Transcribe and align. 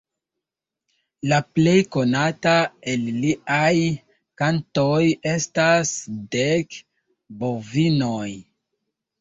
La 1.31 1.37
plej 1.57 1.75
konata 1.95 2.53
el 2.93 3.03
liaj 3.25 3.75
kantoj 4.43 5.03
estas 5.35 5.93
Dek 6.37 6.81
bovinoj. 7.45 8.29